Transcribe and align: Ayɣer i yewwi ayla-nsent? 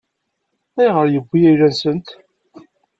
Ayɣer 0.79 1.05
i 1.07 1.11
yewwi 1.13 1.39
ayla-nsent? 1.49 2.07